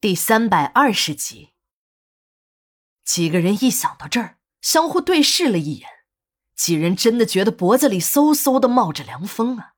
[0.00, 1.50] 第三百二十集，
[3.04, 5.86] 几个人一想到这儿，相互对视了一眼，
[6.56, 9.74] 几人真的觉得脖子里嗖嗖的冒着凉风啊！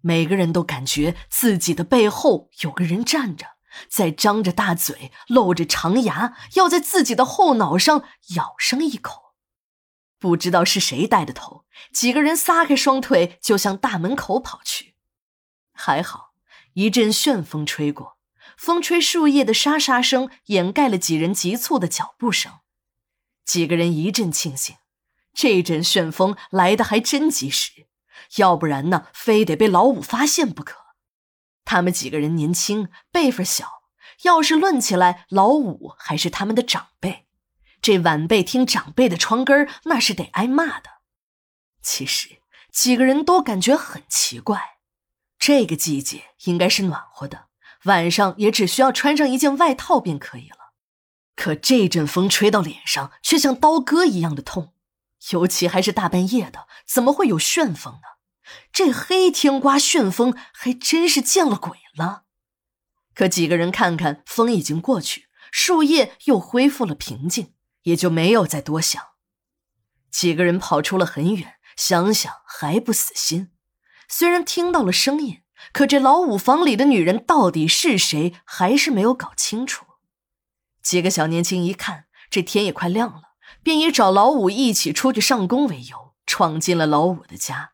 [0.00, 8.02] 每个人都感觉自己的背后有个人站着，在张着大嘴，露着长牙，要在自己的后脑上
[8.36, 9.34] 咬上一口。
[10.18, 14.94] 不知道是谁带的头，几个人撒开双腿就向大门口跑去。
[15.74, 16.32] 还好，
[16.72, 18.14] 一阵旋风吹过。
[18.56, 22.60] 风吹树叶的沙沙声掩盖了几人急促的脚步声，
[23.44, 24.76] 几个人一阵庆幸，
[25.32, 27.86] 这阵旋风来的还真及时，
[28.36, 30.78] 要不然呢，非得被老五发现不可。
[31.64, 33.82] 他们几个人年轻，辈分小，
[34.22, 37.26] 要是论起来，老五还是他们的长辈，
[37.80, 40.90] 这晚辈听长辈的窗根那是得挨骂的。
[41.82, 42.38] 其实
[42.70, 44.78] 几个人都感觉很奇怪，
[45.38, 47.48] 这个季节应该是暖和的。
[47.84, 50.72] 晚上也只需要穿上一件外套便可以了，
[51.36, 54.72] 可这阵风吹到脸上却像刀割一样的痛，
[55.30, 58.00] 尤其还是大半夜的，怎么会有旋风呢？
[58.72, 62.24] 这黑天刮旋风还真是见了鬼了。
[63.14, 69.02] 可几个人看看风已经过去，树叶又恢复了平静，也就没有再多想。
[70.10, 73.52] 几个人跑出了很远，想想还不死心，
[74.08, 75.43] 虽然听到了声音。
[75.72, 79.86] 可这老五房里的女人到底是谁，还是没有搞清楚。
[80.82, 87.72] 几个小年轻一看这天也快亮了，便以找老五一起出去上工为由，闯进了老五的家。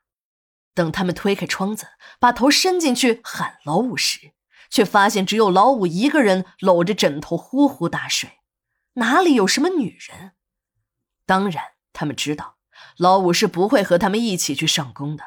[0.72, 1.88] 等他们推开窗子，
[2.18, 4.32] 把头伸进去喊老五时，
[4.70, 8.38] 却发现只有老五一个人搂着枕头呼呼大睡，
[8.94, 10.32] 哪里有什么女人？
[11.26, 12.56] 当然，他们知道
[12.96, 15.24] 老五是不会和他们一起去上工的。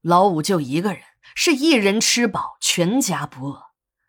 [0.00, 1.02] 老五就一个人。
[1.34, 3.66] 是一人吃饱，全家不饿。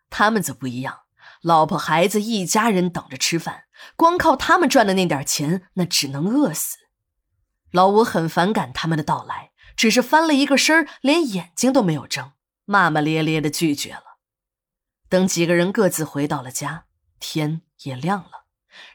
[0.09, 1.01] 他们则不一样，
[1.41, 6.77] 老婆孩子一家人等着吃饭，光靠他们赚的那点钱，那只能饿死。
[7.71, 12.31] 老五很反感他们的到来，只是翻了一个身连眼睛都没有睁，
[12.65, 14.17] 骂骂咧咧的拒绝了。
[15.09, 16.85] 等几个人各自回到了家，
[17.19, 18.45] 天也亮了。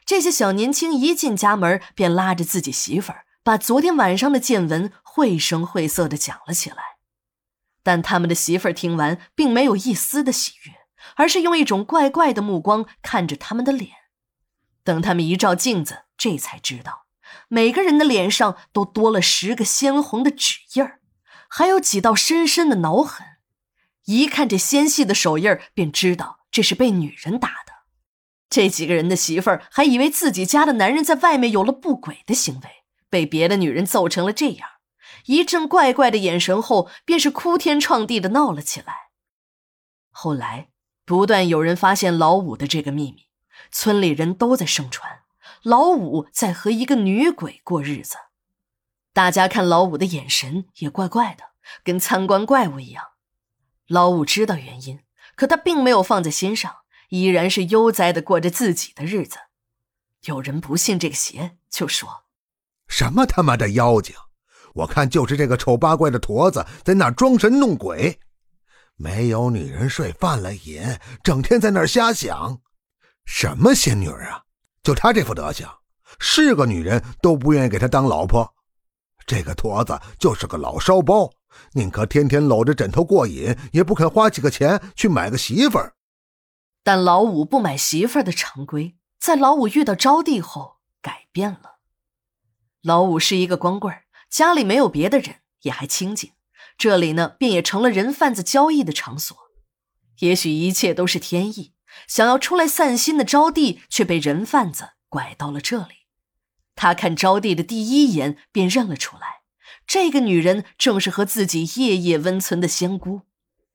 [0.05, 6.90] 这些小年轻一进家门，便拉着自己媳妇儿，把昨天晚上的见闻绘声绘色的讲了起来。
[7.83, 10.73] 但他们的媳妇儿听完，并没有一丝的喜悦，
[11.15, 13.91] 而是用一种怪怪的目光看着他们的脸。
[14.83, 17.05] 等他们一照镜子，这才知道，
[17.47, 20.99] 每个人的脸上都多了十个鲜红的指印儿，
[21.47, 23.25] 还有几道深深的挠痕。
[24.05, 27.71] 一看这纤细的手印儿，便知道这是被女人打的。
[28.49, 32.69] 这几个人的媳妇儿还以为自己家的男人在外面有了不轨的行为，
[33.09, 34.67] 被别的女人揍成了这样。
[35.25, 39.09] 一阵怪怪的眼神后，便是哭天创地的闹了起来。
[40.09, 40.69] 后来，
[41.05, 43.27] 不断有人发现老五的这个秘密，
[43.71, 45.21] 村里人都在盛传
[45.63, 48.17] 老五在和一个女鬼过日子。
[49.13, 51.51] 大家看老五的眼神也怪怪的，
[51.83, 53.09] 跟参观怪物一样。
[53.87, 55.01] 老五知道原因，
[55.35, 56.77] 可他并没有放在心上，
[57.09, 59.37] 依然是悠哉的过着自己的日子。
[60.23, 62.23] 有人不信这个邪，就说
[62.87, 64.15] ：“什么他妈的妖精！”
[64.73, 68.19] 我看就是这个丑八怪的驼子在那装神弄鬼，
[68.95, 70.81] 没有女人睡，犯了瘾，
[71.23, 72.59] 整天在那儿瞎想。
[73.25, 74.43] 什么仙女啊？
[74.83, 75.67] 就他这副德行，
[76.19, 78.53] 是个女人都不愿意给他当老婆。
[79.27, 81.31] 这个驼子就是个老烧包，
[81.73, 85.93] 宁可天天搂着枕头过瘾，也不肯花几个钱去买个媳妇儿。
[86.83, 91.77] 但老五不买媳妇儿的常规，在老五遇到招娣后改变了。
[92.81, 94.03] 老五是一个光棍儿。
[94.31, 96.31] 家里没有别的人，也还清静，
[96.77, 99.37] 这里呢，便也成了人贩子交易的场所。
[100.19, 101.73] 也许一切都是天意，
[102.07, 106.05] 想要出来散心的招娣却被人贩子拐到了这里。
[106.75, 109.41] 他看招娣的第一眼便认了出来，
[109.85, 113.23] 这个女人正是和自己夜夜温存的仙姑。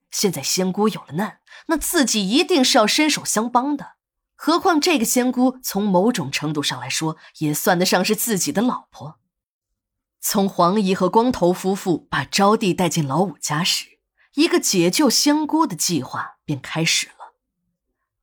[0.09, 3.97] 现在仙姑有了难，那自己一定是要伸手相帮的。
[4.35, 9.19] 何况这个仙姑从某种程度上来说，也算得上是自己的老婆。
[10.19, 13.99] 从黄姨和光头夫妇把招娣带进老五家时，
[14.33, 17.35] 一个解救仙姑的计划便开始了。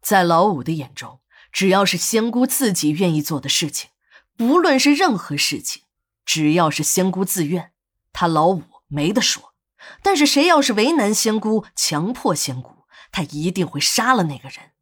[0.03, 1.21] 在老五的眼中，
[1.51, 3.91] 只要是仙姑自己愿意做的事情，
[4.37, 5.85] 不论是任何事情，
[6.27, 7.73] 只要是仙姑自愿，
[8.13, 9.55] 他老五没得说。
[10.03, 14.73] 但是谁要是为难仙姑，强迫仙姑，他一定会杀了那个人。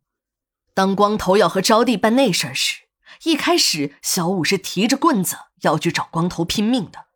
[0.74, 2.82] 当光头要和招娣办那事儿时，
[3.24, 7.06] 一开始，小五是提着棍子要去找光头拼命的。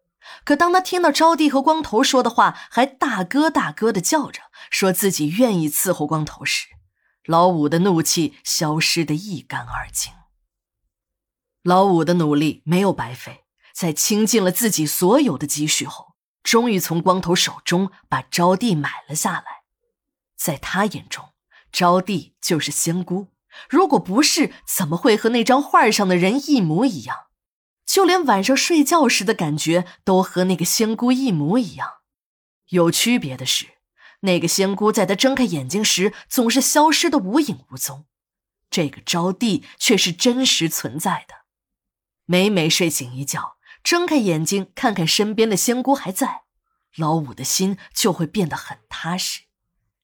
[0.44, 6.66] 可当他听到招娣和光头说的话，还大哥大哥的叫着，说自己愿意伺候光头时，
[7.24, 10.12] 老五的怒气消失得一干二净。
[11.62, 13.44] 老五的努力没有白费，
[13.74, 19.44] 在倾尽了自己所有的积蓄后，终于从光头手中把招娣买了下来。
[20.36, 21.32] 在他眼中，
[21.72, 23.28] 招娣就是仙姑。
[23.68, 27.26] 如果不是，怎么会和那张画上的人一模一样？
[27.86, 31.88] 就连晚上睡觉时的感觉都和那个仙姑一模一样。
[32.70, 33.66] 有区别的是，
[34.20, 38.06] 那个仙姑在她睁开眼睛时总是消失的无影无踪，
[38.68, 41.46] 这个招娣却是真实存在的。
[42.24, 46.42] 每每睡醒一觉，睁开眼睛看看身边的仙姑还在，
[46.96, 49.42] 老五的心就会变得很踏实，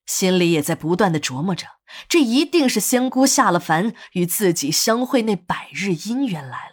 [0.07, 1.67] 心里也在不断的琢磨着：
[2.09, 6.72] 这一定是仙姑下了凡与自己相会那百日姻缘来了。